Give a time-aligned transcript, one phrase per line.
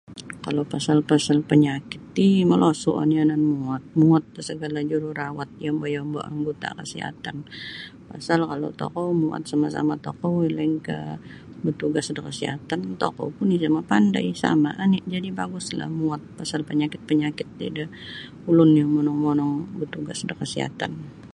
[0.45, 7.37] Kalau pasal-pasal panyakit ti molosu' oni' yanan muwot muwot da sagala jururawat yombo'-yombo' anggota kasihatan
[8.09, 11.05] pasal kalau tokou muwot sama-sama tokou lainkah
[11.63, 17.65] batugas da kasihatan tokou pun isa mapandai sama oni' jadi' baguslah muwot pasal panyakit-panyakit ti
[17.77, 17.85] da
[18.49, 20.93] ulun yang monong-monong batugas da kasihatan.